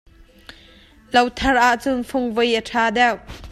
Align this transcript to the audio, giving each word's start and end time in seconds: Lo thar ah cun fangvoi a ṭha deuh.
Lo 1.13 1.21
thar 1.37 1.57
ah 1.67 1.75
cun 1.83 1.99
fangvoi 2.09 2.49
a 2.59 2.61
ṭha 2.69 2.83
deuh. 2.95 3.19